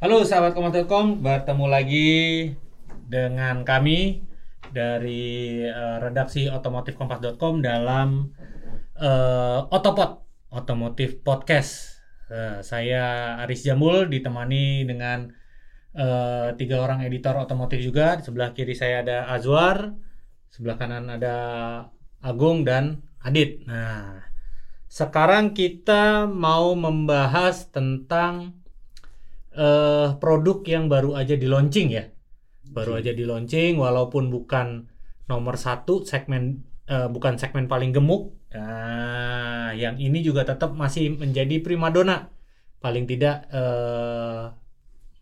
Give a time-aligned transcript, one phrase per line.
[0.00, 2.08] Halo sahabat kompas.com, bertemu lagi
[3.04, 4.24] dengan kami
[4.72, 8.32] dari eh, redaksi otomotifkompas.com dalam
[8.96, 10.24] eh, Otopod
[10.56, 12.00] Otomotif Podcast.
[12.32, 15.28] Eh, saya Aris Jamul ditemani dengan
[15.92, 18.16] eh, tiga orang editor otomotif juga.
[18.16, 19.92] Di sebelah kiri saya ada Azwar,
[20.48, 21.36] sebelah kanan ada
[22.24, 23.68] Agung dan Adit.
[23.68, 24.16] Nah,
[24.88, 28.59] sekarang kita mau membahas tentang
[29.50, 32.04] eh produk yang baru aja di launching ya.
[32.70, 34.86] Baru aja di launching walaupun bukan
[35.26, 38.34] nomor satu segmen eh, bukan segmen paling gemuk.
[38.54, 42.30] Nah yang ini juga tetap masih menjadi primadona
[42.82, 44.44] paling tidak eh,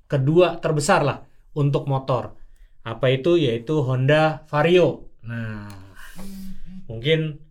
[0.09, 1.19] kedua terbesar lah
[1.56, 2.36] untuk motor.
[2.84, 3.36] Apa itu?
[3.36, 5.12] Yaitu Honda Vario.
[5.24, 5.69] Nah
[6.88, 7.45] mungkin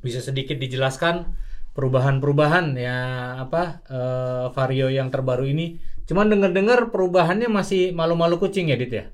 [0.00, 1.36] bisa sedikit dijelaskan
[1.74, 2.98] perubahan-perubahan ya
[3.42, 5.78] apa eh, Vario yang terbaru ini
[6.10, 9.04] cuman dengar-dengar perubahannya masih malu-malu kucing ya Dit ya?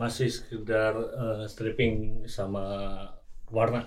[0.00, 2.64] Masih sekedar eh, stripping sama
[3.52, 3.84] warna.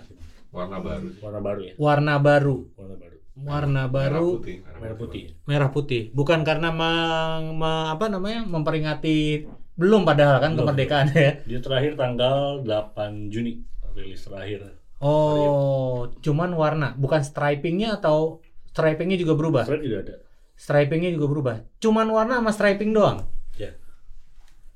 [0.51, 1.19] Warna baru sih.
[1.23, 1.73] warna baru ya?
[1.79, 2.55] Warna baru.
[2.77, 3.17] Warna baru.
[3.31, 4.27] Warna merah baru.
[4.37, 5.23] putih merah putih.
[5.47, 6.01] merah putih.
[6.11, 9.47] Bukan karena meng- me- apa namanya memperingati
[9.79, 10.67] belum padahal kan Belum.
[10.67, 11.31] kemerdekaan ya?
[11.47, 13.63] Dia terakhir tanggal 8 Juni.
[13.95, 14.59] Rilis terakhir.
[15.01, 16.93] Oh cuman warna.
[16.99, 18.43] Bukan stripingnya atau
[18.75, 19.63] stripingnya juga berubah?
[19.63, 20.15] Strip juga ada
[20.61, 21.55] stripingnya juga berubah.
[21.81, 23.25] Cuman warna sama striping doang.
[23.57, 23.73] Ya.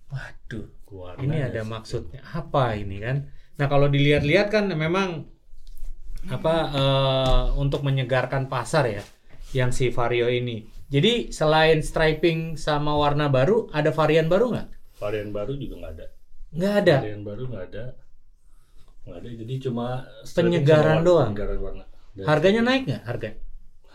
[0.09, 0.65] Waduh.
[0.85, 3.27] Warna ini ada maksudnya apa ini kan?
[3.59, 5.27] Nah kalau dilihat-lihat kan memang
[6.25, 9.03] apa eh, untuk menyegarkan pasar ya
[9.51, 10.63] yang si Vario ini.
[10.87, 14.67] Jadi selain striping sama warna baru ada varian baru nggak?
[15.01, 16.05] Varian baru juga nggak ada.
[16.55, 16.95] Nggak ada?
[17.03, 17.83] Varian baru nggak ada.
[19.03, 19.29] Nggak ada.
[19.35, 19.85] Jadi cuma
[20.31, 21.29] Penyegaran warna- doang?
[21.35, 21.83] penyegaran warna.
[22.15, 23.29] Dan harganya naik nggak harga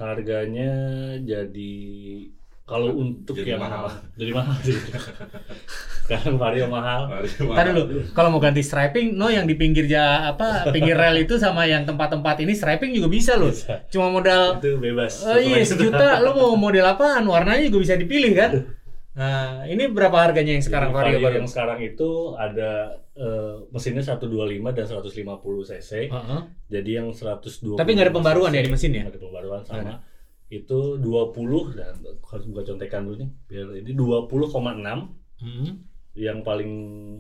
[0.01, 0.73] harganya
[1.21, 1.73] jadi
[2.71, 3.91] kalau untuk Jadi yang mahal.
[4.15, 4.79] jadi mahal sih.
[6.07, 7.11] Sekarang vario mahal.
[7.27, 7.83] Ntar dulu,
[8.15, 11.83] kalau mau ganti striping, no yang di pinggir ja apa pinggir rel itu sama yang
[11.83, 13.51] tempat-tempat ini striping juga bisa loh.
[13.51, 13.83] Bisa.
[13.91, 15.27] Cuma modal itu bebas.
[15.27, 17.27] Oh iya sejuta lo mau model apaan?
[17.27, 18.51] Warnanya juga bisa dipilih kan
[19.11, 24.71] nah ini berapa harganya yang sekarang vario baru yang sekarang itu ada eh, mesinnya 125
[24.71, 25.91] dan 150 cc.
[26.09, 26.41] Heeh.
[26.71, 29.03] Jadi yang 120 Tapi nggak ada pembaruan ya di mesin ya?
[29.05, 29.93] Nggak ada pembaruan sama.
[30.49, 35.73] Itu 20 dan harus buka contekan dulu nih biar ini 20,6 Hmm.
[36.13, 36.69] yang paling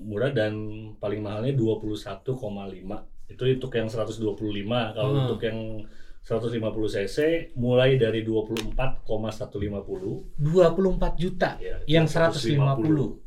[0.04, 0.52] murah dan
[1.00, 3.08] paling mahalnya 21,5.
[3.32, 4.92] Itu untuk yang 125.
[4.92, 5.22] Kalau Hmm.
[5.26, 5.58] untuk yang
[6.20, 6.60] 150
[6.94, 7.16] cc
[7.56, 13.18] mulai dari 24,150 24 juta Ya, yang itu 150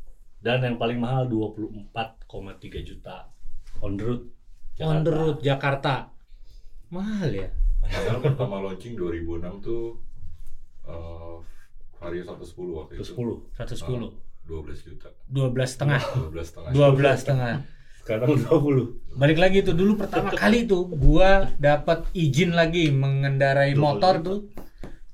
[0.44, 3.32] dan yang paling mahal 24,3 juta.
[3.80, 4.28] On the road
[4.84, 5.16] on the Jakarta.
[5.16, 6.12] road Jakarta.
[6.92, 7.48] Mahal ya?
[7.80, 10.04] Padahal pertama launching 2006 tuh
[10.84, 11.36] eh,
[11.96, 12.44] Vario 110
[12.76, 13.08] waktu itu.
[13.56, 15.08] 110 110 12 juta.
[15.32, 16.04] 12 setengah.
[16.28, 16.72] 12 setengah.
[16.76, 17.64] 12 setengah
[18.04, 23.80] sekarang 20 balik lagi tuh dulu pertama kali tuh gua dapat izin lagi mengendarai 20
[23.80, 24.40] motor tuh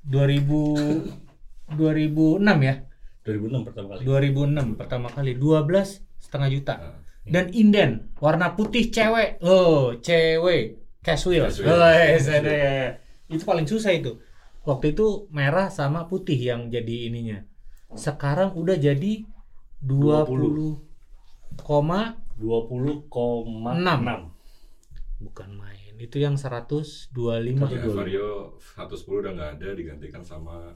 [0.09, 1.29] 2000
[1.77, 2.75] 2006 ya?
[3.21, 4.01] 2006 pertama kali.
[4.09, 6.73] 2006 pertama kali 12 setengah juta.
[6.81, 6.97] Nah,
[7.29, 11.69] dan inden warna putih cewek oh cewek casual Casual.
[11.69, 12.97] oh, yes, ya.
[13.29, 14.17] itu paling susah itu.
[14.65, 17.45] Waktu itu merah sama putih yang jadi ininya.
[17.93, 19.25] Sekarang udah jadi
[19.81, 23.11] 20, koma 20,6
[25.19, 25.93] bukan main.
[25.99, 27.11] Itu yang 125
[27.67, 30.71] ya, Vario 110 udah nggak ada digantikan sama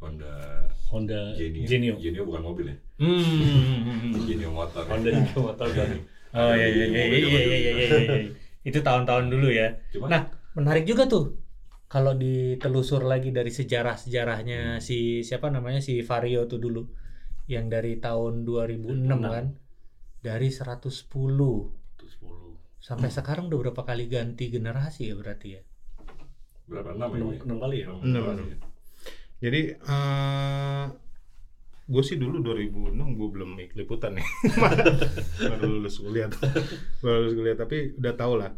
[0.00, 1.68] Honda Honda Genio.
[1.68, 1.94] Genio.
[2.00, 2.76] Genio bukan mobil ya.
[3.04, 4.24] hmm.
[4.24, 4.88] Genio motor.
[4.88, 6.00] Honda Genio motor tadi
[6.34, 8.30] oh iya iya iya iya iya iya, iya, iya.
[8.66, 9.68] itu tahun-tahun dulu ya.
[9.94, 10.22] Cuma Nah,
[10.58, 11.38] menarik juga tuh
[11.86, 16.82] kalau ditelusur lagi dari sejarah-sejarahnya si siapa namanya si Vario tuh dulu
[17.46, 19.46] yang dari tahun 2006 kan
[20.24, 25.62] dari 110 110 sampai sekarang udah berapa kali ganti generasi ya berarti ya?
[26.64, 26.96] Berapa?
[26.96, 27.44] Enam ya?
[27.44, 27.86] 6, kali ya?
[27.92, 28.46] Enam Enam, kali enam.
[28.48, 28.58] ya?
[29.44, 29.60] Jadi
[31.84, 34.24] gue sih dulu 2006 gue belum ikut liputan nih
[35.52, 36.32] baru lulus kuliah.
[37.04, 38.56] Baru lulus kuliah tapi udah tau lah.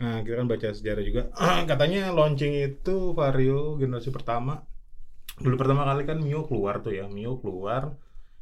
[0.00, 1.22] Nah, kita kan baca sejarah juga.
[1.70, 4.62] Katanya launching itu Vario generasi pertama.
[5.42, 7.10] Dulu pertama kali kan Mio keluar tuh ya.
[7.10, 7.98] Mio keluar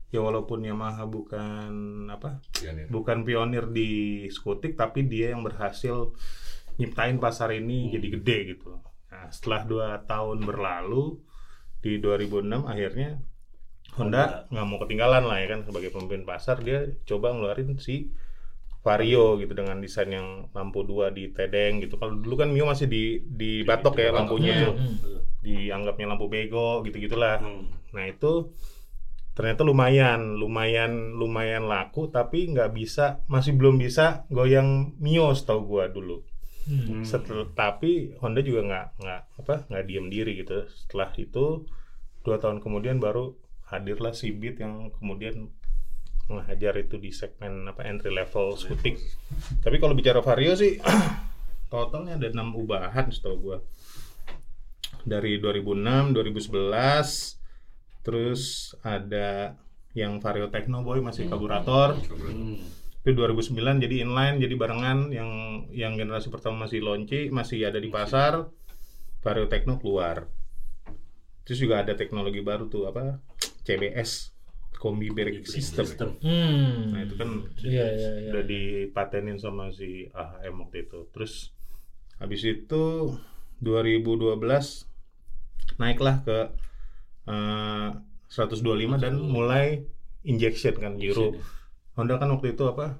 [0.08, 1.70] ya walaupun Yamaha bukan
[2.08, 2.88] apa Pionir.
[2.88, 3.90] bukan pionir di
[4.28, 6.16] skutik tapi dia yang berhasil
[6.76, 8.78] nyiptain pasar ini jadi gede gitu.
[9.08, 11.20] Nah, setelah dua tahun berlalu
[11.78, 13.20] di 2006 akhirnya
[13.94, 18.14] Honda nggak mau ketinggalan lah ya kan sebagai pemimpin pasar dia coba ngeluarin si
[18.78, 21.98] Vario gitu dengan desain yang lampu dua di tedeng gitu.
[21.98, 24.16] Kalau dulu kan Mio masih di di batok ya Di batok.
[24.16, 24.96] lampunya Hmm.
[25.38, 27.42] dianggapnya lampu bego gitu gitulah.
[27.42, 27.68] Hmm.
[27.90, 28.54] Nah itu
[29.38, 35.86] ternyata lumayan lumayan lumayan laku tapi nggak bisa masih belum bisa goyang Mio setahu gua
[35.86, 36.26] dulu.
[36.66, 37.06] Hmm.
[37.06, 40.66] Setel- tapi Honda juga nggak nggak apa nggak diem diri gitu.
[40.66, 41.70] Setelah itu
[42.26, 43.38] dua tahun kemudian baru
[43.70, 45.54] hadirlah si Beat yang kemudian
[46.26, 48.98] menghajar itu di segmen apa entry level skutik.
[49.62, 50.82] Tapi kalau bicara vario sih
[51.70, 53.62] totalnya ada enam ubahan setahu gua.
[55.06, 57.37] Dari 2006 2011
[58.02, 59.58] terus ada
[59.96, 61.98] yang vario Techno Boy masih karburator.
[61.98, 62.60] Hmm.
[62.98, 64.98] itu 2009 jadi inline jadi barengan.
[65.10, 65.30] Yang
[65.72, 68.46] yang generasi pertama masih launching masih ada di pasar.
[69.24, 70.28] Vario Techno keluar.
[71.42, 73.18] Terus juga ada teknologi baru tuh apa?
[73.64, 74.36] CBS
[74.78, 76.14] Combi Brake System.
[76.22, 76.94] Hmm.
[76.94, 77.28] nah itu kan
[77.58, 78.30] Iya, iya, iya.
[78.30, 81.10] udah dipatenin sama si AHM waktu itu.
[81.10, 81.50] Terus
[82.22, 83.16] habis itu
[83.58, 84.38] 2012
[85.80, 86.38] naiklah ke
[87.28, 87.88] eh,
[88.28, 89.84] 125 dan mulai
[90.24, 91.36] injection kan Euro
[91.96, 92.98] Honda kan waktu itu apa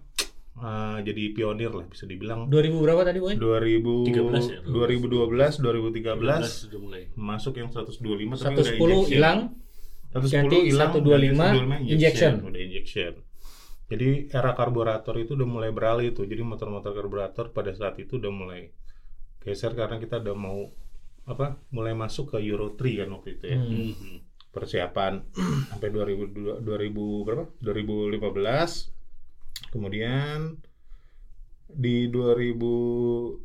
[0.59, 3.35] eh, jadi pionir lah bisa dibilang 2000 berapa tadi, Boy?
[3.41, 4.61] 2000 13 ya?
[4.69, 7.03] 2012 2013 sudah mulai.
[7.17, 7.99] masuk yang 125
[8.37, 9.01] tapi udah 110 injection.
[9.09, 9.39] hilang.
[10.09, 12.33] 110 ganti hilang 125 ganti injection.
[12.45, 13.13] udah injection
[13.89, 18.33] jadi era karburator itu udah mulai beralih tuh jadi motor-motor karburator pada saat itu udah
[18.33, 18.73] mulai
[19.41, 20.69] geser karena kita udah mau
[21.29, 23.93] apa mulai masuk ke Euro 3 kan waktu itu ya Hmm.
[24.49, 25.23] Persiapan
[25.71, 26.65] sampai 2000 2000
[27.23, 28.97] berapa 2015
[29.69, 30.57] kemudian
[31.69, 33.45] di 2015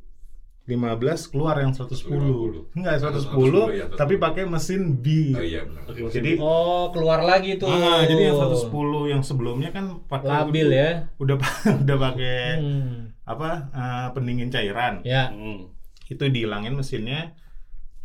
[1.27, 3.99] keluar yang 110 enggak 110 ya, 110.
[3.99, 5.83] tapi pakai mesin B Oh iya benar.
[5.85, 7.67] Oke, jadi Oh, keluar lagi tuh.
[7.67, 8.71] ah, jadi yang 110
[9.11, 10.89] yang sebelumnya kan pakai labil udah, ya.
[11.19, 11.35] udah
[11.83, 13.11] udah pakai Hmm.
[13.23, 15.27] apa eh, pendingin cairan Ya.
[15.29, 15.67] Hmm.
[16.05, 17.35] itu dihilangin mesinnya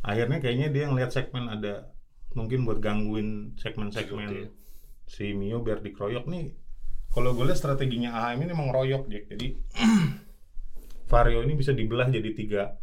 [0.01, 1.91] akhirnya kayaknya dia ngeliat segmen ada
[2.33, 4.53] mungkin buat gangguin segmen-segmen
[5.09, 6.53] si Mio biar dikeroyok nih
[7.09, 9.47] kalau gue lihat strateginya AHM ini emang ngeroyok Jack jadi
[11.11, 12.77] Vario ini bisa dibelah jadi tiga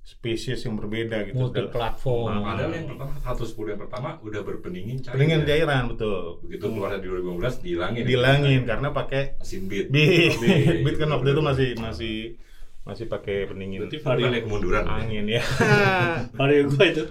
[0.00, 2.40] spesies yang berbeda gitu Multi platform.
[2.40, 2.56] Ah.
[2.56, 5.12] Padahal yang pertama 110 yang pertama udah berpendingin cair.
[5.12, 5.46] pendingin ya.
[5.46, 8.02] cairan betul Begitu keluar di 2015 dihilangin.
[8.08, 9.86] dilangin karena pakai mesin beat.
[9.92, 10.76] beat Beat.
[10.88, 12.16] beat kan waktu itu masih masih
[12.90, 14.82] masih pakai pendingin Berarti vario ya kemunduran.
[14.82, 15.42] angin ya
[16.38, 17.02] vario gua itu.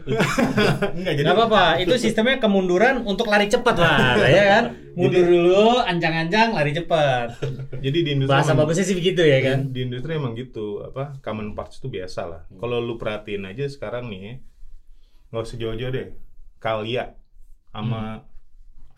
[0.92, 4.64] enggak jadi Gak apa-apa, itu sistemnya kemunduran untuk lari cepat lah, ya kan?
[4.92, 7.40] Mundur dulu, ancang-ancang, lari cepat.
[7.80, 9.72] jadi di industri Bahasa bagusnya sih begitu ya kan?
[9.72, 14.12] di industri emang gitu apa common parts itu biasa lah kalau lu perhatiin aja sekarang
[14.12, 14.44] nih
[15.30, 16.08] nggak usah jauh-jauh deh
[16.58, 17.16] Kalia
[17.70, 18.28] sama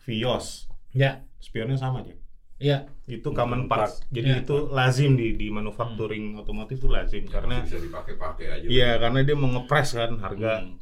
[0.02, 2.12] Vios Ya, spionnya sama aja
[2.58, 2.84] ya.
[3.12, 4.40] Itu common parts jadi Ya.
[4.40, 8.66] itu lazim di di manufacturing otomotif itu lazim karena bisa dipakai-pakai aja.
[8.66, 10.76] iya karena dia mau ngepres kan harga Hmm.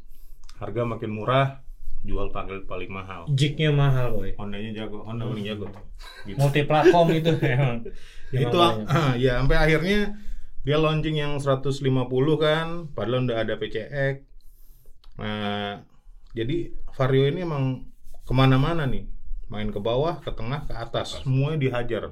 [0.57, 1.47] harga makin murah
[2.01, 4.33] jual paling paling mahal Jignya mahal, boy.
[4.33, 5.69] Hondanya jago Honda paling jago
[6.23, 6.33] gitu.
[6.35, 7.77] Multi platform itu emang.
[8.31, 8.85] Ya itu banyak.
[9.17, 9.99] ya sampai akhirnya
[10.61, 11.77] dia launching yang 150
[12.37, 14.15] kan padahal udah ada PCX
[15.13, 15.81] nah
[16.31, 16.57] jadi
[16.91, 17.85] Vario ini emang
[18.21, 19.05] ke mana-mana nih
[19.51, 22.07] main ke bawah ke tengah ke atas semuanya dihajar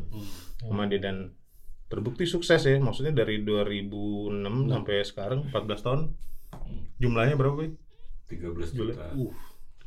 [0.60, 1.32] sama dia dan
[1.88, 6.02] terbukti sukses ya maksudnya dari 2006 sampai sekarang 14 tahun
[7.00, 7.70] jumlahnya berapa Boy?
[8.28, 9.08] 13 Jual- juta.
[9.16, 9.32] Uh,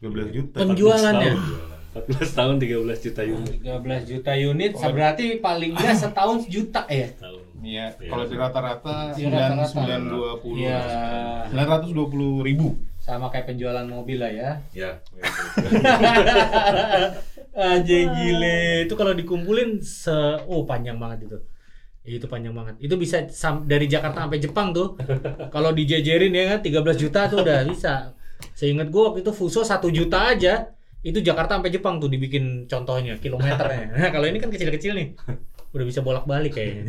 [0.03, 1.33] 13 juta Penjualannya.
[1.37, 1.79] Jualan.
[1.93, 7.05] 14 tahun 13 juta unit 13 juta unit, berarti paling nggak setahun juta ya?
[7.15, 7.45] tahun.
[7.63, 8.11] Iya, Iya.
[8.11, 9.71] kalau di rata-rata Di rata-rata.
[10.43, 10.81] 920 Iya.
[11.53, 14.51] 920 ribu Sama kayak penjualan mobil lah ya.
[17.53, 18.89] Aja gile.
[18.89, 20.13] Itu kalau dikumpulin se
[20.49, 21.39] oh panjang banget itu.
[22.03, 22.81] Itu panjang banget.
[22.81, 24.97] Itu bisa sam- dari Jakarta sampai Jepang tuh.
[25.55, 28.17] kalau dijejerin ya kan 13 juta tuh udah bisa.
[28.57, 30.73] Seingat gua waktu itu Fuso 1 juta aja.
[31.03, 33.91] Itu Jakarta sampai Jepang tuh dibikin contohnya kilometernya.
[33.99, 35.09] Nah, kalau ini kan kecil-kecil nih.
[35.75, 36.85] Udah bisa bolak-balik kayaknya.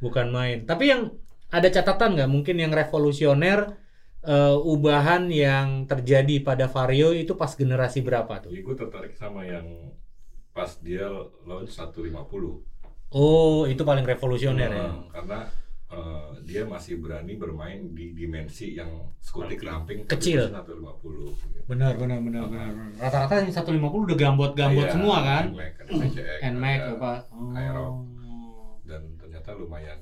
[0.00, 0.64] Bukan main.
[0.64, 1.12] Tapi yang
[1.50, 3.74] ada catatan nggak mungkin yang revolusioner
[4.22, 8.50] eh, ubahan yang terjadi pada Vario itu pas generasi berapa tuh?
[8.52, 9.64] Jadi gue tertarik sama yang
[10.50, 11.06] pas dia
[11.44, 12.10] launch 150.
[13.10, 14.86] Oh, itu paling revolusioner ya.
[14.86, 15.38] Eh, karena
[15.90, 20.46] eh, dia masih berani bermain di dimensi yang skutik ramping Kecil.
[20.46, 21.60] mesin 150 gitu.
[21.66, 22.70] Benar, benar, benar, benar.
[22.98, 25.44] Rata-rata yang 150 udah gambot-gambot Iya, semua kan?
[25.50, 25.74] NMAX,
[26.54, 27.12] Nmax apa?
[27.34, 27.54] Oh.
[27.54, 27.88] Aero.
[28.82, 29.98] dan ternyata lumayan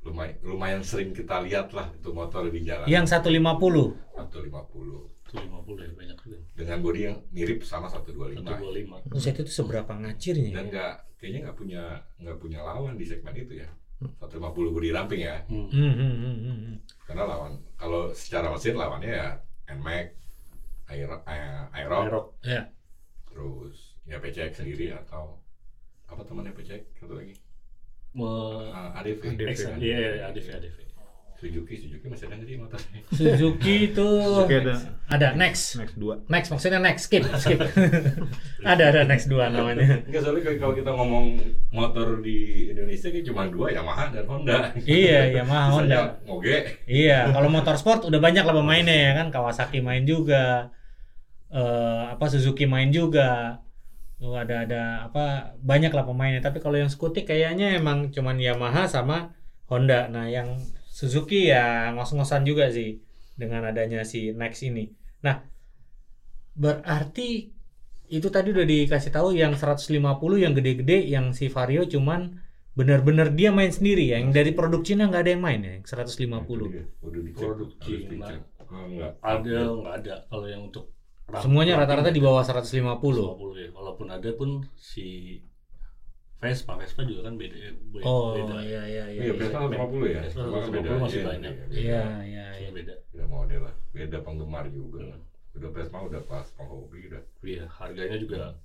[0.00, 3.36] lumayan lumayan sering kita lihat lah itu motor di jalan Yang 150.
[4.16, 6.38] 150 Itu 50 ya banyak juga.
[6.56, 9.12] dengan bodi yang mirip sama 125 125.
[9.12, 10.70] Buset itu seberapa ngacirnya dan ya?
[10.72, 11.82] nggak kayaknya nggak punya
[12.16, 13.68] nggak punya lawan di segmen itu ya
[14.00, 15.68] 150 bodi ramping ya Hmm.
[15.68, 16.76] Hmm, hmm, hmm, hmm, hmm.
[17.04, 19.28] karena lawan kalau secara mesin lawannya ya
[19.70, 20.06] Nmax
[20.90, 22.26] Aero eh, Aero Aerox.
[22.42, 22.62] Ya.
[24.10, 25.38] ya PCX sendiri atau
[26.10, 27.38] apa temannya PCX satu lagi
[28.10, 29.48] Me- Ah, ADV ADV.
[29.48, 30.76] Ex- Iya, iya, ADV, ADV.
[31.40, 34.76] Suzuki Suzuki masih ada nggak sih motornya Suzuki itu Oke ada
[35.08, 35.80] ada next.
[35.80, 36.20] next dua.
[36.28, 37.56] Next maksudnya next skip skip.
[38.60, 40.04] ada ada next dua namanya.
[40.04, 41.26] Enggak soalnya kalau- kalau kita ngomong
[41.70, 42.36] motor di
[42.68, 46.28] Indonesia kan cuma dua Yamaha dan Honda Iya, Yamaha, Sisanya Honda.
[46.28, 50.68] Moge Iya, kalau motorsport udah banyak lah pemainnya ya kan, Kawasaki main juga,
[51.48, 53.64] eh apa Suzuki main juga,
[54.20, 56.44] Tuh ada ada apa banyak lah pemainnya.
[56.44, 59.32] Tapi kalau yang skutik kayaknya emang cuman Yamaha sama
[59.72, 60.12] Honda.
[60.12, 63.00] Nah yang Suzuki ya ngos-ngosan juga sih
[63.40, 64.92] dengan adanya si Next ini.
[65.24, 65.40] Nah
[66.52, 67.48] berarti
[68.10, 69.88] itu tadi udah dikasih tahu yang 150
[70.36, 72.42] yang gede-gede, yang si Vario cuman
[72.76, 74.20] bener-bener dia main sendiri ya.
[74.20, 76.20] Yang dari produk Cina nggak ada yang main ya, yang 150.
[76.20, 78.28] Itu dia, udah dicek Produk Cina.
[78.70, 80.94] Oh, enggak Ada nggak ada kalau yang untuk
[81.30, 82.98] ram- Semuanya rata-rata di bawah 150.
[83.38, 83.68] 50 ya.
[83.70, 85.38] Walaupun ada pun si
[86.40, 87.52] Vespa, Vespa juga kan beda.
[87.92, 88.64] beda Oh beda.
[88.64, 89.20] iya iya iya.
[89.28, 90.20] Iya, Vespa 150 ya.
[90.24, 91.52] Vespa Cuma kan 150 masih Iya, banyak.
[91.52, 92.68] iya, Iya iya iya.
[92.72, 92.94] Beda.
[93.12, 95.04] Beda model lah, beda penggemar juga.
[95.52, 97.22] Udah Vespa udah pas penghobi udah.
[97.42, 98.56] Iya, harganya juga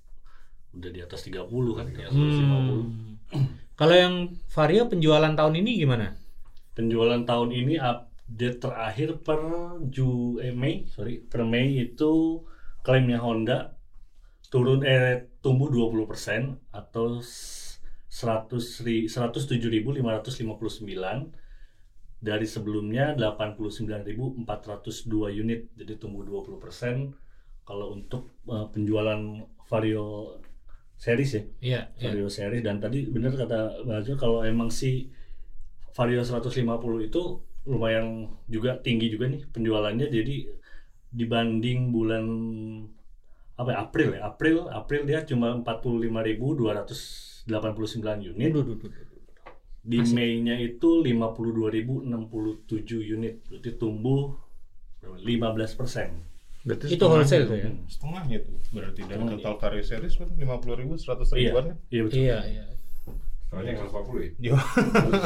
[0.72, 1.44] udah di atas 30
[1.74, 2.32] kan, ya Hmm.
[2.32, 2.84] 150.
[3.80, 4.16] Kalau yang
[4.48, 6.16] Vario penjualan tahun ini gimana?
[6.72, 9.40] Penjualan tahun ini update terakhir per
[9.86, 12.40] Ju eh, Mei, sorry, per Mei itu
[12.86, 13.58] klaimnya Honda
[14.54, 15.06] turun eh
[15.44, 16.44] tumbuh 20%
[16.82, 17.78] atau s-
[18.20, 21.18] 100 ri- 107.559
[22.30, 26.98] dari sebelumnya 89.402 unit jadi tumbuh 20%
[27.68, 29.22] kalau untuk eh, penjualan
[29.70, 30.06] Vario
[31.06, 31.44] series ya?
[31.62, 32.10] Iya iya.
[32.14, 32.64] Vario series.
[32.68, 35.10] Dan tadi benar kata Bajo kalau emang si
[35.96, 37.22] Vario 150 itu
[37.72, 40.08] lumayan juga tinggi juga nih penjualannya.
[40.18, 40.36] Jadi
[41.16, 42.26] dibanding bulan
[43.56, 47.48] apa ya, April ya April April dia cuma 45.289
[48.36, 49.08] unit Duh, duh, duh, duh, duh.
[49.80, 52.04] di Mei-nya itu 52.067
[53.16, 54.36] unit berarti tumbuh
[55.00, 55.24] berapa?
[55.56, 56.20] 15 persen
[56.66, 57.70] Berarti Itu wholesale tuh ya?
[57.86, 58.58] Setengahnya tuh.
[58.74, 60.42] Berarti dari total Vario series kan 50
[60.82, 61.78] ribu, 100 iya ribuan kan?
[61.94, 62.66] iya betul Iya iya.
[63.54, 64.34] Soalnya yang 150 ya.
[64.42, 64.58] Iya.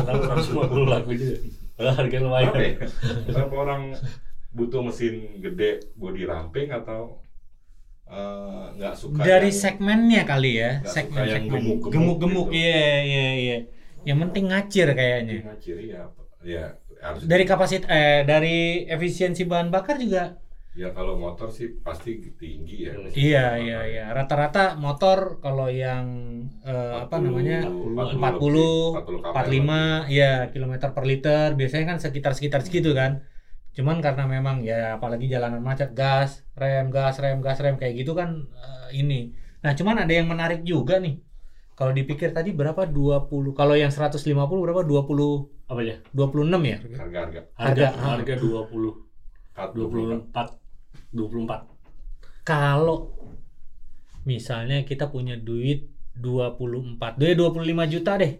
[0.03, 1.39] sekarang 150 laku juga
[1.79, 2.75] Padahal harga lumayan Apa ya?
[3.23, 3.95] Kenapa orang
[4.49, 7.21] butuh mesin gede body ramping atau
[8.05, 12.57] eh, nggak suka Dari yang- segmennya kali ya, segmen segmen gemuk-gemuk gitu.
[12.57, 13.57] iya iya iya.
[14.01, 15.35] Yang penting ngacir kayaknya.
[15.57, 16.01] Ciri ya
[16.41, 16.65] ya
[16.99, 20.39] harus Dari kapasitas eh dari efisiensi bahan bakar juga
[20.71, 24.05] ya kalau motor sih pasti tinggi ya Iya iya iya.
[24.09, 26.07] Rata-rata motor kalau yang
[26.63, 33.21] eh, apa namanya 40, 45 ya kilometer per liter biasanya kan sekitar sekitar segitu kan.
[33.75, 38.11] Cuman karena memang ya apalagi jalanan macet gas, rem, gas, rem, gas, rem kayak gitu
[38.17, 39.31] kan eh, ini.
[39.63, 41.19] Nah, cuman ada yang menarik juga nih.
[41.77, 43.55] Kalau dipikir tadi berapa 20.
[43.55, 46.77] Kalau yang 150 berapa 20 apa ya 26 ya?
[46.81, 48.91] harga-harga harga Harga- harga 20
[49.53, 50.47] 24 24
[51.13, 51.69] 24
[52.43, 53.13] Kalau
[54.25, 58.33] misalnya kita punya duit 24, deh 25 juta deh.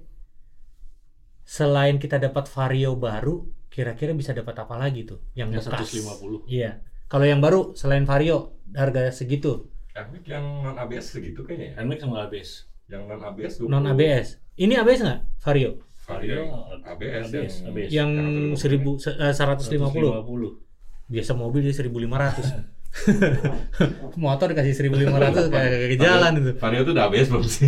[1.46, 3.46] Selain kita dapat vario baru,
[3.80, 5.24] kira-kira bisa dapat apa lagi tuh?
[5.40, 5.88] yang Yang bekas.
[6.04, 6.84] 150 Iya.
[7.08, 12.00] Kalau yang baru selain vario harga segitu, Epic yang non ABS segitu kayaknya ya NMAX
[12.04, 12.50] sama ABS
[12.92, 14.28] yang non ABS non ABS.
[14.60, 15.72] Ini ABS nggak vario?
[16.04, 16.44] Vario
[16.84, 17.90] ABS ABS, yang ABS.
[17.90, 18.12] Yang
[18.60, 20.28] 1000 eh, 150.
[20.28, 22.78] 150 Biasa mobil dia 1500.
[24.22, 26.52] Motor dikasih 1500 kayak kayak jalan itu.
[26.60, 27.66] Vario tuh udah ABS belum sih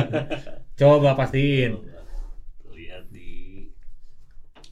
[0.80, 1.93] Coba pastiin.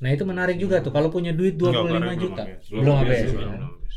[0.02, 2.42] Nah itu menarik juga tuh kalau punya duit 25 Enggak, juta.
[2.68, 2.96] belum.
[2.98, 3.28] ABS, ya.
[3.30, 3.90] Belum ABS.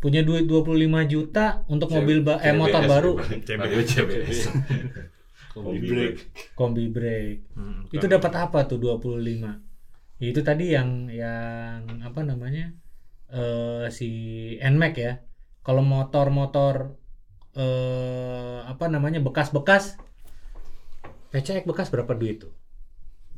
[0.00, 3.12] Punya duit 25 juta untuk C- mobil ba- eh motor baru
[3.90, 4.48] CBS
[5.52, 6.18] kombi brake
[6.54, 7.42] kombi brake.
[7.54, 8.18] Hmm, Itu kan.
[8.18, 9.60] dapat apa tuh 25?
[10.20, 12.74] Ya, itu tadi yang yang apa namanya?
[13.30, 14.08] eh si
[14.58, 15.12] NMAX ya.
[15.62, 16.98] Kalau motor-motor
[17.54, 19.94] eh apa namanya bekas-bekas
[21.30, 22.52] PCX bekas berapa duit tuh?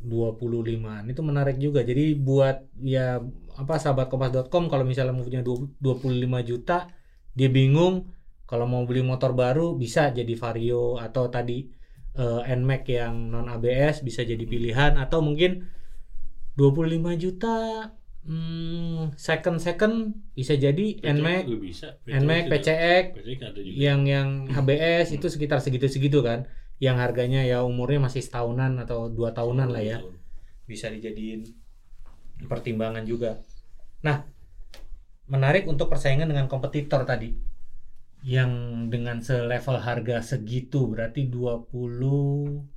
[0.02, 1.80] 25 itu menarik juga.
[1.86, 3.22] Jadi buat ya
[3.54, 6.88] apa sahabat kompas.com kalau misalnya mau punya 20 25 juta
[7.36, 8.08] dia bingung
[8.48, 11.64] kalau mau beli motor baru bisa jadi Vario atau tadi
[12.18, 15.00] eh, NMAX yang non ABS bisa jadi pilihan.
[15.00, 15.64] Atau mungkin
[16.56, 17.88] 25 juta
[18.26, 19.94] hmm, second second
[20.36, 21.44] bisa jadi NMAX
[22.06, 23.04] NMAX PCX
[23.64, 26.46] yang yang ABS itu sekitar segitu-segitu kan
[26.78, 29.98] yang harganya ya umurnya masih setahunan atau dua tahunan lah ya.
[30.64, 31.44] Bisa dijadiin
[32.48, 33.42] pertimbangan juga.
[34.02, 34.24] Nah
[35.28, 37.34] menarik untuk persaingan dengan kompetitor tadi.
[38.22, 38.50] Yang
[38.86, 42.70] dengan selevel harga segitu berarti 20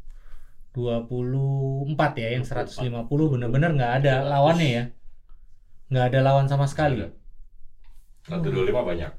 [0.75, 4.83] 24 ya yang 150 bener-bener nggak ada lawannya ya?
[5.87, 6.99] Nggak ada lawan sama sekali?
[6.99, 7.13] Ada.
[8.25, 9.11] Satu dua lima banyak.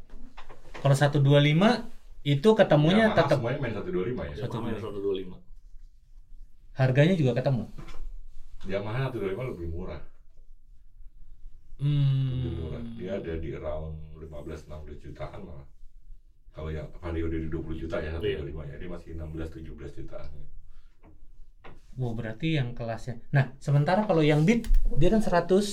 [0.83, 1.96] kalau 125
[2.27, 4.35] itu ketemunya Yamaha tetap semuanya main satu dua lima ya.
[4.43, 5.37] Satu main satu dua lima.
[6.77, 7.65] harganya juga ketemu
[8.67, 10.03] Yamaha satu dua lima lebih murah.
[11.79, 12.81] Lebih murah.
[12.83, 12.97] hmm.
[12.99, 14.27] Dia ada di around 15
[14.67, 15.67] 16 jutaan malah.
[16.51, 18.41] Kalau yang Vario udah di 20 juta ya satu Iya.
[18.41, 20.31] dua lima ya dia masih 16 17 jutaan.
[21.97, 23.25] Wow, berarti yang kelasnya.
[23.33, 24.69] Nah, sementara kalau yang Beat
[25.01, 25.65] dia kan 100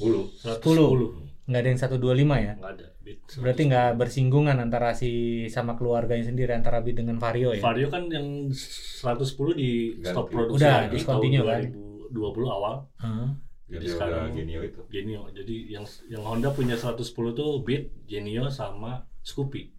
[0.00, 0.28] 10.
[0.40, 1.35] 10.
[1.46, 2.02] Nggak ada yang 125
[2.36, 2.52] ya.
[2.58, 2.86] Nggak ada.
[3.00, 3.18] Beat.
[3.38, 5.10] Berarti nggak bersinggungan antara si
[5.46, 7.62] sama keluarganya sendiri antara Beat dengan Vario ya.
[7.62, 10.10] Vario kan yang 110 di Ganti.
[10.10, 11.62] stop produksi Udah, discontinue tahun kan?
[12.10, 13.28] 2020 awal Heeh.
[13.66, 14.78] Jadi sekarang- Genio itu.
[14.86, 15.26] Genio.
[15.30, 19.74] Jadi yang yang Honda punya 110 tuh Beat, Genio sama Scoopy.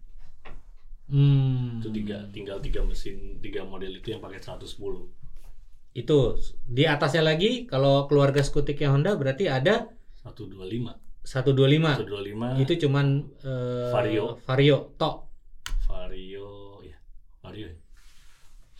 [1.08, 1.80] Hmm.
[1.80, 5.08] Itu tiga tinggal tiga mesin, tiga model itu yang pakai 110.
[5.92, 9.88] Itu di atasnya lagi kalau keluarga skutiknya Honda berarti ada
[10.20, 11.07] 125.
[11.24, 12.04] 125.
[12.06, 13.06] 125 Itu cuman
[13.42, 14.38] eh, Vario.
[14.44, 15.16] Vario tok.
[15.88, 16.96] Vario ya.
[17.44, 17.68] Vario.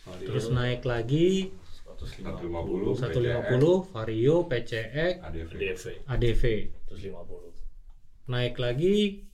[0.05, 1.53] Vario Terus naik lagi
[1.99, 5.51] 150 150 Vario, PCX, ADV.
[5.59, 6.43] DV ADV.
[6.95, 8.31] 150.
[8.31, 9.27] Naik lagi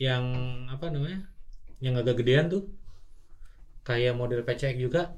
[0.00, 0.24] yang
[0.72, 1.28] apa namanya?
[1.84, 2.64] Yang agak gedean tuh.
[3.84, 5.12] Kayak model PCX juga.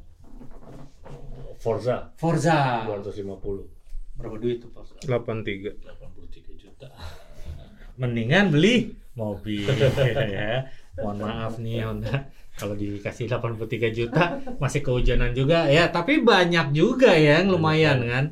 [1.63, 2.85] Forza Forza.
[2.85, 4.19] 250.
[4.19, 4.99] Berapa duit tuh Forza?
[5.07, 6.06] 83 83
[6.77, 6.93] juta.
[7.97, 9.65] Mendingan beli mobil
[10.37, 10.69] ya.
[11.01, 17.13] Mohon maaf nih Honda kalau dikasih 83 juta masih kehujanan juga ya, tapi banyak juga
[17.13, 18.25] ya yang lumayan kan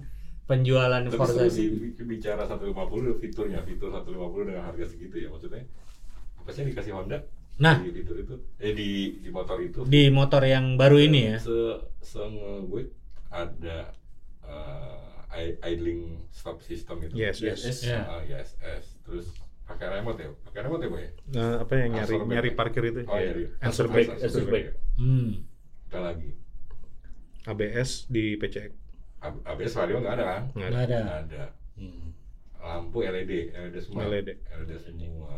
[0.49, 1.69] penjualan Tapi Forza sih
[2.05, 2.73] bicara 150
[3.21, 5.69] fiturnya, fitur 150 dengan harga segitu ya maksudnya.
[6.41, 7.19] Apa sih yang dikasih Honda?
[7.55, 7.79] Nah.
[7.79, 9.81] di fitur itu eh di di motor itu.
[9.85, 11.37] Di motor yang baru ini ya.
[11.41, 11.57] Se
[12.01, 12.21] se
[12.65, 12.83] gue
[13.29, 13.93] ada
[14.45, 15.14] eh,
[15.61, 17.15] idling stop system itu.
[17.15, 17.61] Yes, yes.
[17.61, 17.79] Yes.
[17.83, 18.03] Ya.
[18.05, 18.85] Ah, yes, yes.
[19.03, 19.27] Terus
[19.65, 20.31] pakai remote ya?
[20.45, 21.07] Pakai remote ya, Boy?
[21.31, 23.49] Nah, apa yang nyari Answer nyari parkir itu Oh iya, iya.
[23.59, 24.65] answer back, back answer back.
[24.95, 25.31] Hmm.
[25.89, 26.31] Apa lagi?
[27.45, 28.73] ABS di PCX
[29.21, 30.43] A- ABS Vario nggak ada kan?
[30.53, 30.99] nggak ada ada.
[31.01, 31.45] Nggak ada.
[31.77, 32.07] Hmm.
[32.61, 34.09] Lampu LED, LED semua.
[34.09, 34.29] LED.
[34.41, 35.35] LED semua.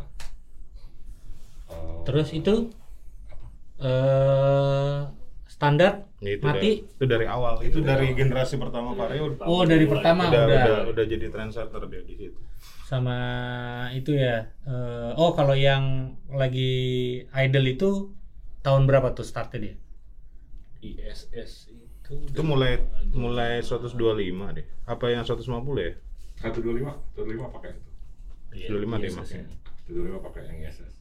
[1.66, 2.54] Eh, Terus itu
[3.76, 5.00] eh
[5.56, 6.52] standar itu mati.
[6.52, 10.62] dari, itu dari awal itu dari generasi pertama Vario udah Oh, dari pertama udah, udah.
[10.62, 12.36] udah udah jadi trendsetter dia di situ
[12.86, 13.18] sama
[13.90, 14.46] itu ya.
[14.62, 16.70] eh, oh, kalau yang lagi
[17.34, 18.14] idle itu
[18.62, 19.76] tahun berapa tuh startnya dia?
[20.84, 22.78] ISS itu itu mulai
[23.10, 23.96] mulai 125
[24.54, 25.42] deh apa yang 150
[25.82, 25.92] ya
[26.36, 27.90] 125, 125 pakai itu.
[28.54, 29.16] Iya, 125 deh ISS.
[29.16, 29.28] mas
[29.88, 30.92] 125 pakai yang ISS.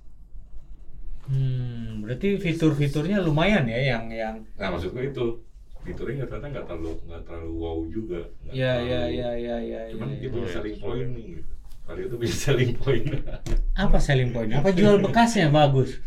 [1.25, 5.25] Hmm, berarti fitur-fiturnya lumayan ya yang yang Nah, maksud gue itu
[5.81, 8.21] fiturnya ternyata nggak terlalu nggak terlalu wow juga.
[8.45, 9.79] nggak ya terlalu- ya ya ya ya.
[9.93, 10.47] Cuman ya, dia ya.
[10.53, 11.25] selling point nih.
[11.41, 11.51] Gitu.
[11.85, 13.05] Vario itu punya selling point.
[13.77, 14.49] Apa selling point?
[14.53, 15.97] Apa jual bekasnya bagus?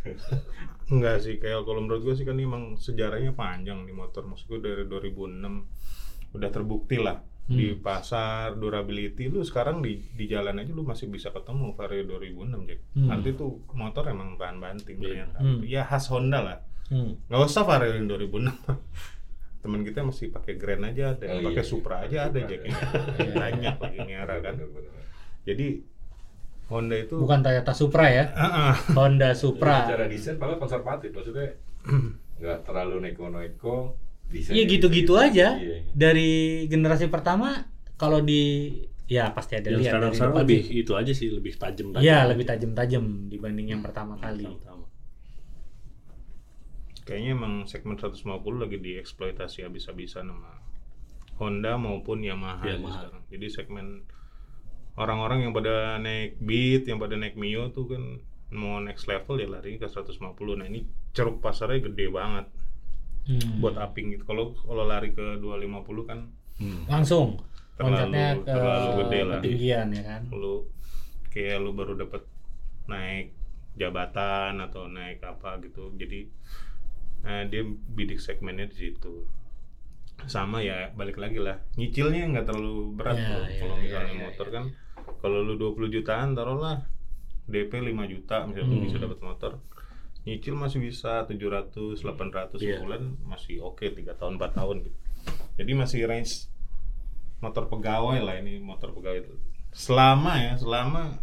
[0.89, 4.49] enggak sih kayak kalau menurut gue sih kan ini emang sejarahnya panjang nih motor maksud
[4.49, 10.69] gue dari 2006 udah terbukti lah di pasar durability lu sekarang di di jalan aja
[10.69, 13.09] lu masih bisa ketemu Vario 2006 Jack Hmm.
[13.09, 15.65] arti tuh motor emang tahan banting ternyata Hmm.
[15.65, 16.59] ya khas Honda lah
[16.89, 17.17] Hmm.
[17.25, 18.53] nggak usah Vario yang 2006
[19.61, 21.67] teman kita masih pakai Grand aja ada Oh, pakai iya.
[21.67, 22.73] Supra aja ada Jack ada.
[23.35, 24.55] banyak lagi ini era kan
[25.43, 25.67] jadi
[26.69, 28.77] Honda itu Bukan Toyota Supra ya, ah.
[28.93, 29.89] Honda Jadi Supra.
[29.89, 31.57] Secara desain malah konservatif, maksudnya
[32.37, 33.97] nggak terlalu neko-neko.
[34.33, 35.49] Desainnya Iya gitu-gitu aja.
[35.57, 35.77] Iya.
[35.93, 36.31] Dari
[36.69, 37.65] generasi pertama
[37.99, 38.71] kalau di
[39.09, 40.75] ya pasti ada Yang lihat sekarang sekarang lebih sih.
[40.85, 44.45] itu aja sih lebih tajam Iya, lebih tajam-tajam dibanding yang pertama kali.
[44.45, 44.85] Sama-sama.
[47.09, 48.21] kayaknya emang segmen 150
[48.61, 50.61] lagi dieksploitasi habis-habisan sama
[51.41, 53.09] Honda maupun Yamaha, Yamaha.
[53.09, 53.23] sekarang.
[53.33, 53.87] Jadi segmen
[55.01, 58.03] orang-orang yang pada naik Beat, yang pada naik Mio tuh kan
[58.53, 60.21] mau next level ya lari ke 150.
[60.61, 60.85] Nah, ini
[61.17, 62.45] ceruk pasarnya gede banget
[63.29, 63.61] Hmm.
[63.61, 64.25] buat upping gitu.
[64.25, 65.69] Kalau kalau lari ke 250
[66.03, 66.19] kan
[66.87, 67.39] Langsung
[67.77, 69.39] Terlalu- loncatnya ke terlalu gede lah.
[69.39, 70.23] ketinggian ya kan.
[70.33, 70.55] lu
[71.29, 72.23] kayak lu baru dapat
[72.87, 73.31] naik
[73.77, 76.27] jabatan atau naik apa gitu jadi
[77.23, 79.23] eh, dia bidik segmennya di situ
[80.25, 84.21] sama ya balik lagi lah nyicilnya nggak terlalu berat Ya, ya, kalau ya, misalnya ya,
[84.25, 84.65] motor kan
[85.17, 86.83] kalau lu 20 jutaan taruhlah
[87.45, 88.85] DP 5 juta misalnya lu Hmm.
[88.85, 89.53] bisa dapat motor
[90.29, 92.79] nyicil masih bisa 700 800 Iya.
[92.79, 94.99] sebulan masih oke tiga tahun 4 tahun gitu.
[95.57, 96.53] Jadi masih range
[97.41, 99.35] motor pegawai lah ini motor pegawai itu.
[99.73, 101.17] Selama ya selama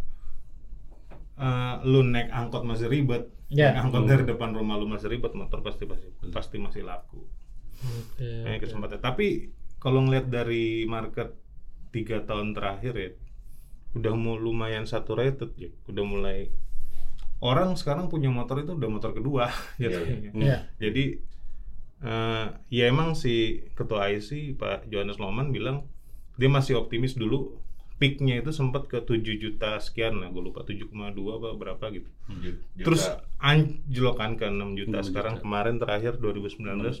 [1.38, 3.78] eh, lu naik angkot masih ribet Ya.
[3.78, 7.22] angkot dari depan rumah lu masih ribet motor pasti pasti pasti masih laku.
[8.18, 8.98] Ini kesempatan.
[8.98, 11.30] Tapi kalau ngeliat dari market
[11.92, 13.10] tiga tahun terakhir ya
[13.94, 16.50] udah mau lumayan saturated ya udah mulai
[17.38, 19.98] orang sekarang punya motor itu udah motor kedua gitu
[20.34, 20.68] Iya.
[20.76, 21.04] jadi
[21.98, 23.34] eh, ya emang si
[23.72, 25.84] ketua IC Pak Johannes Loman bilang
[26.34, 27.56] dia masih optimis dulu
[27.96, 30.92] peaknya itu sempat ke 7 juta sekian lah gue lupa 7,2
[31.32, 32.84] apa berapa gitu Ju- juta.
[32.84, 33.02] terus
[33.38, 35.42] anjlokan ke 6 juta 6 sekarang juta.
[35.42, 37.00] kemarin terakhir 2019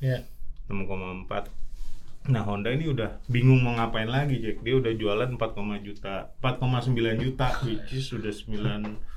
[0.00, 0.18] ya Ya.
[0.66, 1.52] 6,4
[2.24, 6.88] nah Honda ini udah bingung mau ngapain lagi Jack dia udah jualan 4, juta 4,9
[7.18, 9.13] juta which is sudah 9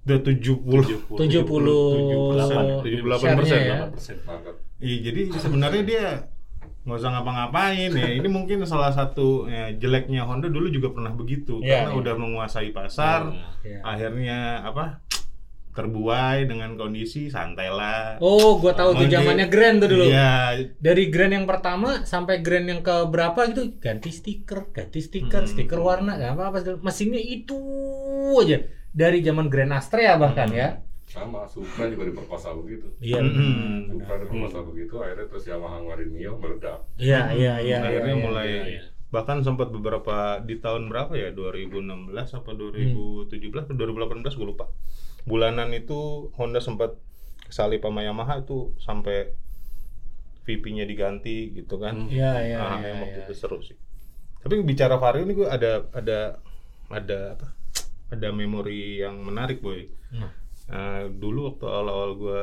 [0.00, 1.16] udah 70 70
[3.12, 3.76] 78 persen ya.
[4.80, 6.04] Iya, jadi sebenarnya dia
[6.80, 8.08] nggak usah ngapa-ngapain ya.
[8.16, 12.00] Ini mungkin salah satu ya, jeleknya Honda dulu juga pernah begitu Iya, karena iya.
[12.00, 13.20] udah menguasai pasar.
[13.60, 13.84] Iya.
[13.84, 15.04] Akhirnya apa?
[15.70, 18.18] Terbuai dengan kondisi santai lah.
[18.18, 20.08] Oh, gua tahu tuh zamannya Grand tuh dulu.
[20.08, 25.46] Iya, Dari Grand yang pertama sampai Grand yang ke berapa gitu ganti stiker, ganti stiker,
[25.46, 25.52] Hmm.
[25.52, 26.58] stiker warna, nggak apa-apa.
[26.82, 27.54] Mesinnya itu
[28.40, 28.58] aja
[28.90, 30.68] dari zaman Grand Astrea bahkan ya.
[31.10, 33.18] sama Supra juga diperkosa begitu Iya.
[33.18, 33.90] Mm-mm.
[33.98, 37.78] Supra diperkosa begitu akhirnya terus Yamaha ngeluarin Mio meledak Iya, iya, iya.
[37.82, 38.82] akhirnya iya, mulai iya, iya.
[39.10, 44.70] bahkan sempat beberapa di tahun berapa ya 2016 apa 2017 atau 2018 gue lupa
[45.26, 46.94] bulanan itu Honda sempat
[47.42, 49.34] kesalip sama Yamaha itu sampai
[50.46, 53.26] VP-nya diganti gitu kan Iya, iya, Ah, iya, yang waktu iya.
[53.26, 53.76] itu seru sih
[54.40, 56.40] tapi bicara Vario ini gue ada ada
[56.88, 57.46] ada apa
[58.10, 60.30] ada memori yang menarik boy Nah,
[60.66, 62.42] Nah, dulu waktu awal-awal gue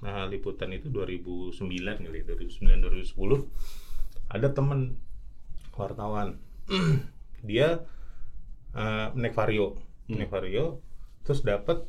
[0.00, 1.56] nah, liputan itu 2009
[2.04, 3.16] kali, 2009 2010
[4.28, 5.00] ada temen
[5.72, 6.36] wartawan
[7.48, 7.80] dia
[8.72, 10.84] eh, naik vario, naik vario,
[11.24, 11.88] terus dapat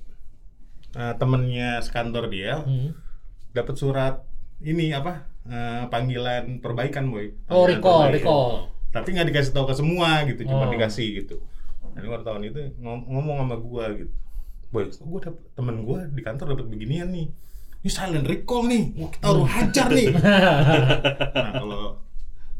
[0.95, 2.89] eh, temennya sekantor dia hmm.
[3.51, 4.23] dapat surat
[4.63, 7.35] ini apa eh, panggilan perbaikan boy.
[7.51, 8.15] Oh, Panggilan recall, perbaikan.
[8.15, 8.51] recall.
[8.93, 10.71] Tapi nggak dikasih tahu ke semua gitu, cuma Oh.
[10.71, 11.43] dikasih gitu.
[11.93, 14.09] Nah, ini wartawan itu ngom- ngomong sama gua gitu.
[14.73, 17.29] Boy, kok gua dapet, temen gua di kantor dapat beginian nih.
[17.83, 20.07] Ini silent recall nih, Wah, kita harus hajar nih.
[21.35, 21.83] nah kalau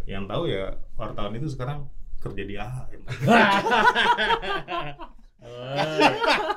[0.04, 1.88] yang tahu ya wartawan itu sekarang
[2.20, 2.84] kerja di AHA.
[5.44, 5.76] Oh,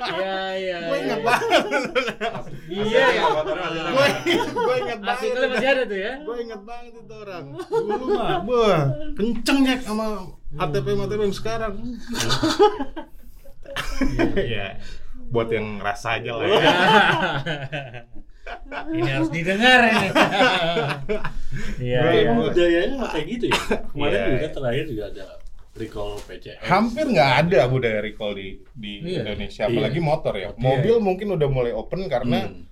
[0.06, 0.78] Iya, iya.
[0.86, 1.26] Gue ingat iya.
[1.26, 1.62] banget.
[2.70, 3.22] Iya, ya.
[4.54, 5.10] Gue ingat banget.
[5.10, 6.12] Artikelnya masih ada tuh ya.
[6.22, 7.44] Gue inget banget itu orang.
[7.66, 8.82] Dulu mah, wah,
[9.18, 10.06] kenceng ya sama
[10.54, 11.74] ATP ATP yang sekarang.
[14.36, 14.66] Iya.
[15.34, 16.60] Buat yang ngerasa aja lah ya.
[18.94, 20.08] ini harus didengar ini.
[21.82, 22.30] Iya, iya.
[22.30, 23.58] budayanya kayak gitu ya
[23.90, 24.28] kemarin Iya.
[24.38, 25.24] juga terakhir juga ada
[25.76, 29.22] recall PCX Hampir nggak ada budaya recall di di Iya.
[29.28, 30.08] Indonesia, apalagi Iya.
[30.08, 30.50] motor ya.
[30.50, 32.64] Iya, Mobil mungkin udah mulai open karena Hmm.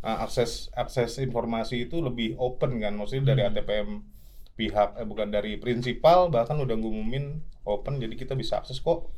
[0.00, 3.50] uh, akses akses informasi itu lebih open kan, maksudnya dari Hmm.
[3.50, 3.88] ATPM
[4.52, 9.08] pihak eh, bukan dari prinsipal bahkan udah ngumumin open jadi kita bisa akses kok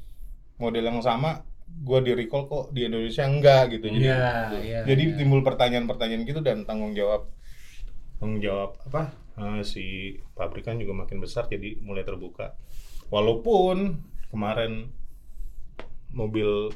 [0.57, 1.42] model yang sama
[1.83, 4.31] gua di recall kok di Indonesia enggak gitu jadi Iya,
[4.62, 4.81] iya.
[4.87, 5.16] jadi iya.
[5.18, 7.35] timbul pertanyaan-pertanyaan gitu dan tanggung jawab
[8.16, 9.85] tanggung jawab apa eh, si
[10.33, 12.55] pabrikan juga makin besar jadi mulai terbuka
[13.14, 14.03] walaupun
[14.35, 14.90] kemarin
[16.11, 16.74] mobil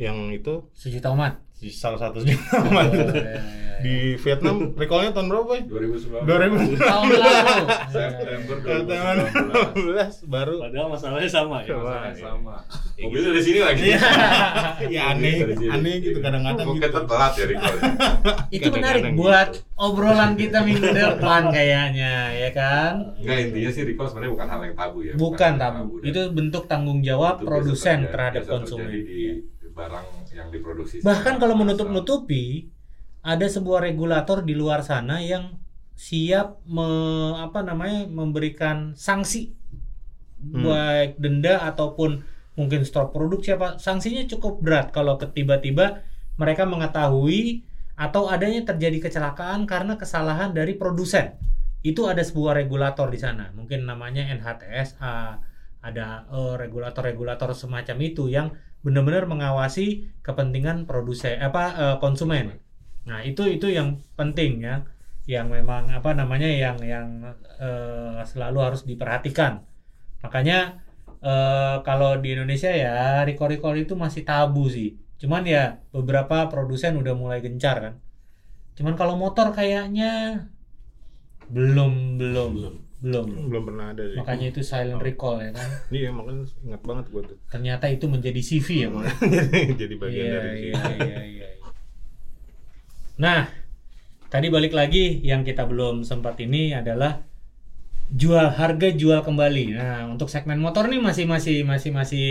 [0.00, 1.36] yang itu sejuta umat.
[1.68, 3.65] salah satu zaman Oh, iya, iya.
[3.82, 5.60] Di Vietnam recallnya tahun berapa boy?
[5.68, 7.64] 2019 2000 tahun lalu.
[7.92, 10.54] September tahun 2019 2019 baru.
[10.64, 11.76] Padahal masalahnya sama ya.
[11.76, 12.54] Masalahnya sama.
[12.96, 13.88] mobilnya dari sini lagi.
[14.86, 15.34] Ya aneh.
[15.72, 17.00] Aneh gitu kadang-kadang mungkin gitu.
[17.08, 17.76] telat ya recall
[18.56, 19.18] Itu menarik gitu.
[19.18, 23.16] buat obrolan kita minggu depan kayaknya, ya kan?
[23.18, 25.12] Enggak intinya sih recall sebenarnya bukan hal yang tabu ya.
[25.16, 25.92] Bukan tabu.
[26.00, 28.88] Itu bentuk tanggung jawab produsen terhadap konsumen.
[28.88, 29.42] di
[29.76, 32.72] barang yang diproduksi Bahkan kalau menutup-nutupi,
[33.26, 35.58] ada sebuah regulator di luar sana yang
[35.98, 39.50] siap me- apa namanya memberikan sanksi.
[40.36, 40.68] Hmm.
[40.68, 42.20] baik denda ataupun
[42.60, 44.86] mungkin stop produk siapa sanksinya cukup berat.
[44.94, 46.06] Kalau tiba-tiba
[46.38, 47.64] mereka mengetahui
[47.96, 51.34] atau adanya terjadi kecelakaan karena kesalahan dari produsen.
[51.80, 53.48] Itu ada sebuah regulator di sana.
[53.56, 55.40] Mungkin namanya NHTSA
[55.80, 58.52] ada eh, regulator-regulator semacam itu yang
[58.84, 62.65] benar-benar mengawasi kepentingan produsen apa eh, konsumen
[63.08, 63.88] nah itu itu yang
[64.18, 64.82] penting ya
[65.26, 67.06] yang memang apa namanya yang yang
[67.58, 69.52] eh, selalu harus diperhatikan
[70.24, 70.82] makanya
[71.22, 74.88] eh, kalau di Indonesia ya recall-recall itu masih tabu sih
[75.22, 75.62] cuman ya
[75.94, 77.94] beberapa produsen udah mulai gencar kan
[78.76, 80.44] cuman kalau motor kayaknya
[81.46, 82.52] belum belum
[82.96, 83.28] Belum.
[83.28, 83.46] belum.
[83.52, 85.68] belum pernah ada sih Makanya itu silent recall ya kan.
[85.92, 88.88] iya makanya ingat banget gue tuh Ternyata itu menjadi CV ya,
[89.80, 91.48] jadi bagian Iya, dari iya, iya, iya.
[93.16, 93.48] Nah,
[94.28, 97.24] tadi balik lagi yang kita belum sempat ini adalah
[98.12, 99.72] jual harga jual kembali.
[99.72, 102.26] Nah, untuk segmen motor nih masih masih masih masih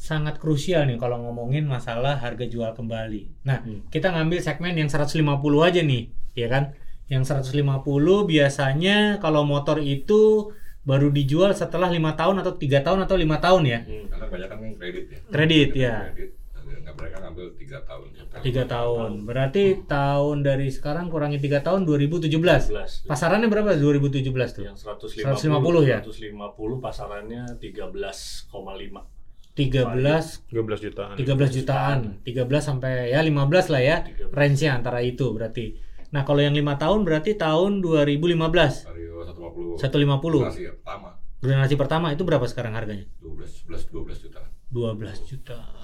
[0.00, 3.42] sangat krusial nih kalau ngomongin masalah harga jual kembali.
[3.42, 5.18] Nah, kita ngambil segmen yang 150
[5.66, 6.08] aja nih,
[6.38, 6.72] ya kan?
[7.10, 10.54] Yang 150 biasanya kalau motor itu
[10.86, 14.58] baru dijual setelah lima tahun atau tiga tahun atau lima tahun ya Karena banyak kan
[14.80, 15.18] kredit ya.
[15.28, 15.94] Kredit, ya.
[16.16, 16.39] Kredit.
[16.80, 18.06] Nggak mereka ngambil tiga tahun.
[18.40, 23.10] tiga tahun berarti tahun dari sekarang kurangi tiga tahun 2017 17.
[23.10, 25.98] pasarannya berapa 2017 tuh Yang 150, 150 ya?
[26.06, 29.02] 150 pasarannya 13,5.
[29.50, 34.30] 13 13 jutaan 13 jutaan 13 sampai ya 15 lah ya 13.
[34.30, 35.74] range nya antara itu berarti
[36.14, 39.82] nah kalau yang lima tahun berarti tahun 2015 Vario 150.
[39.82, 41.08] 150 Generasi pertama.
[41.42, 44.40] generasi pertama itu berapa sekarang harganya 12, 11, 12 juta.
[44.70, 45.79] 12 juta 12 juta.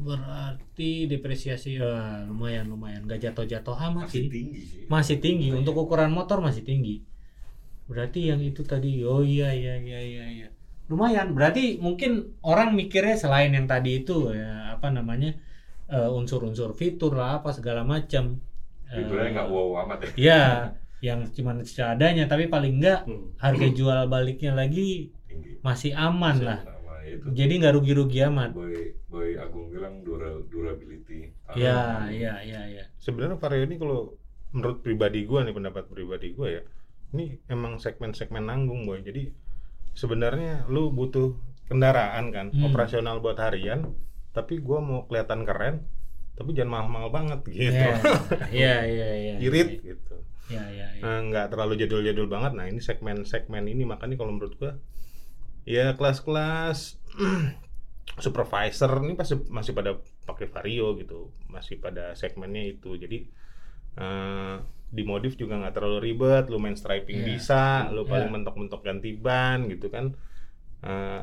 [0.00, 3.04] Berarti depresiasi ya, lumayan lumayan.
[3.04, 4.28] Nggak jatuh-jatuh amat Masih sih.
[4.28, 4.82] tinggi sih.
[4.88, 5.48] masih tinggi.
[5.52, 7.04] Untuk ukuran motor masih tinggi.
[7.86, 10.48] Berarti yang itu tadi oh iya iya iya iya iya.
[10.86, 11.34] Lumayan.
[11.34, 15.34] Berarti mungkin orang mikirnya selain yang tadi itu ya apa namanya
[15.86, 18.38] eh, unsur-unsur fitur lah apa segala macam.
[18.90, 20.10] Eh, Fiturnya nggak wow amat ya.
[20.16, 20.42] ya
[21.00, 22.26] yang cuman seadanya.
[22.26, 23.34] Tapi paling enggak Hmm.
[23.38, 25.58] harga jual baliknya lagi Tinggi.
[25.62, 26.60] masih aman lah.
[26.62, 27.26] Sama itu.
[27.34, 28.50] jadi nggak rugi-rugi amat.
[28.54, 29.29] Boy, Boy
[31.54, 32.22] durability.
[32.22, 34.14] ya ya ya ya sebenarnya Vario ini kalau
[34.50, 36.62] menurut pribadi gue nih pendapat pribadi gue ya
[37.10, 39.30] ini emang segmen-segmen nanggung boy jadi
[39.94, 41.34] sebenarnya lu butuh
[41.66, 42.66] kendaraan kan Hmm.
[42.66, 43.94] operasional buat harian
[44.30, 45.82] tapi gua mau kelihatan keren
[46.38, 47.98] tapi jangan mahal-mahal banget gitu ya
[48.54, 50.16] ya ya ya irit gitu
[50.50, 51.02] ya ya, ya.
[51.02, 54.78] Nah, nggak terlalu jadul-jadul banget nah ini segmen-segmen ini makanya kalau menurut gua
[55.66, 56.98] ya kelas-kelas
[58.18, 59.94] supervisor ini pasti masih pada
[60.26, 62.98] pakai vario gitu masih pada segmennya itu.
[62.98, 63.18] Jadi
[63.96, 64.56] eh,
[64.90, 67.26] dimodif juga nggak terlalu ribet lu main striping Iya.
[67.26, 68.34] bisa lu paling Iya.
[68.34, 70.14] mentok-mentok ganti ban gitu kan.
[70.82, 71.22] Eh,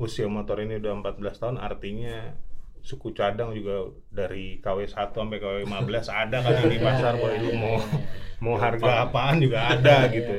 [0.00, 2.32] usia motor ini udah 14 tahun artinya
[2.80, 7.58] suku cadang juga dari KW1 sampai KW15 ada kan di pasar Iya, iya, lu iya,
[7.60, 7.98] mau iya,
[8.40, 10.32] mau harga apaan juga ada gitu.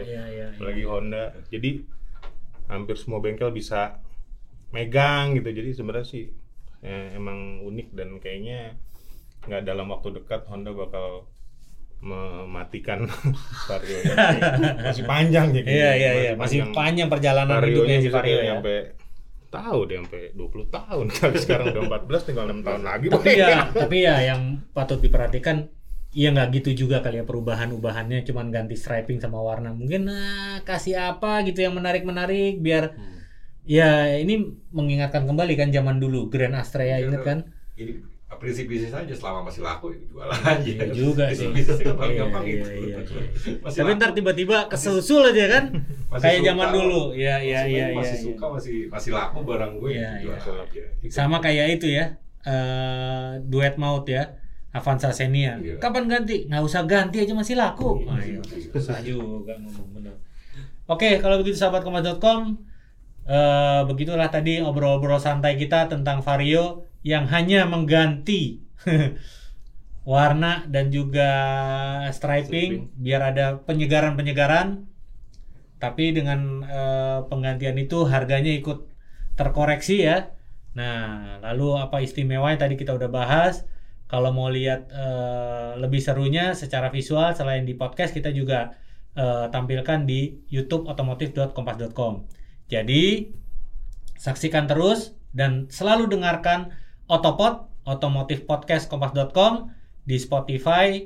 [0.57, 1.23] apalagi Honda.
[1.53, 1.85] Jadi
[2.65, 4.01] hampir semua bengkel bisa
[4.71, 5.49] megang gitu.
[5.51, 6.23] Jadi sebenarnya sih
[6.81, 8.75] eh, emang unik dan kayaknya
[9.45, 11.29] nggak dalam waktu dekat Honda bakal
[12.01, 13.05] mematikan
[13.69, 13.97] Vario
[14.81, 16.31] masih panjang ya Iya iya iya.
[16.33, 18.57] Masih panjang perjalanan hidupnya si Vario ya.
[18.57, 18.97] sampai
[19.51, 21.05] tahu deh sampai 20 tahun.
[21.21, 23.05] Kali sekarang udah 14 tinggal 6 tahun lagi.
[23.13, 24.41] Tapi ya tapi ya yang
[24.73, 25.69] patut diperhatikan
[26.11, 28.27] Iya nggak gitu juga kali ya perubahan-ubahannya.
[28.27, 29.71] Cuman ganti striping sama warna.
[29.71, 31.39] Mungkin nah, kasih apa?
[31.47, 32.91] gitu yang menarik-menarik biar
[33.63, 37.39] ya ini mengingatkan kembali kan zaman dulu Grand Astrea Iya, inget kan
[37.73, 37.93] Ini
[38.31, 40.57] prinsip bisnis aja selama masih laku itu jual aja.
[40.57, 41.45] Iya juga sih.
[41.51, 42.65] bisnis yang paling Iya, gampang iya, itu.
[42.65, 42.97] iya, iya.
[43.63, 45.63] Masih tapi ntar tiba-tiba kesusul aja kan
[46.11, 48.23] Masih kayak zaman dulu ya ya konsumen ya ya, masih ya.
[48.25, 50.63] suka masih masih laku barang gue Iya, jual iya.
[50.63, 50.83] aja.
[51.07, 52.05] sama kayak itu ya
[52.41, 54.23] eh duet maut ya
[54.71, 55.77] Avanza Xenia Iya.
[55.77, 58.39] kapan ganti nggak usah ganti aja masih laku Iya, Wah, iya.
[58.41, 58.69] iya.
[58.71, 60.15] susah juga ngomong bener
[60.87, 62.57] oke kalau begitu sahabat kompas.com
[63.31, 68.59] eh begitulah tadi obrol-obrol santai kita tentang Vario yang hanya mengganti
[70.13, 71.29] warna dan juga
[72.09, 74.89] striping, biar ada penyegaran-penyegaran
[75.81, 78.85] tapi dengan eh, penggantian itu harganya ikut
[79.33, 80.29] terkoreksi ya.
[80.77, 83.65] Nah, lalu apa istimewanya tadi kita udah bahas.
[84.05, 88.77] Kalau mau lihat eh, lebih serunya secara visual selain di podcast kita juga
[89.17, 92.40] eh, tampilkan di YouTube otomotif.kompas.com.
[92.71, 93.27] Jadi
[94.15, 96.71] saksikan terus dan selalu dengarkan
[97.11, 99.75] Otopod otomotif podcast kompas.com
[100.07, 101.03] di Spotify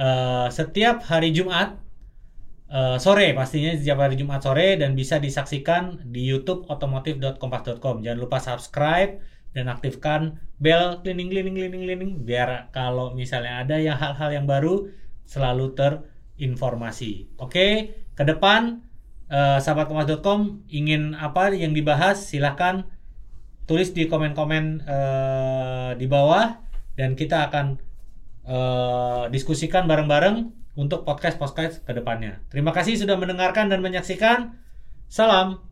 [0.00, 1.76] eh, setiap hari Jumat
[2.72, 8.00] eh, sore pastinya setiap hari Jumat sore dan bisa disaksikan di YouTube otomotif.kompas.com.
[8.00, 9.20] Jangan lupa subscribe
[9.52, 14.88] dan aktifkan bel cleaning cleaning cleaning cleaning biar kalau misalnya ada yang hal-hal yang baru
[15.28, 17.36] selalu terinformasi.
[17.36, 18.80] Oke, ke depan
[19.32, 22.84] eh, sahabatkompas.com ingin apa yang dibahas silahkan
[23.64, 26.60] tulis di komen-komen eh, di bawah
[27.00, 27.80] dan kita akan
[28.44, 32.44] eh, diskusikan bareng-bareng untuk podcast podcast ke depannya.
[32.52, 34.56] Terima kasih sudah mendengarkan dan menyaksikan.
[35.08, 35.71] Salam.